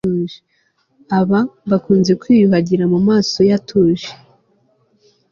[1.19, 1.39] Aba
[1.71, 4.09] bakunze kwiyuhagira mumaso ye atuje